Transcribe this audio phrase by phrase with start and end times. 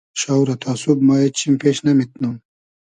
[0.19, 2.35] شاو رہ تا سوب ما اېد چیم پېش نئمیتنوم